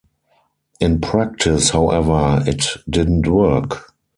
[0.79, 3.93] In practice, however, it didn't work.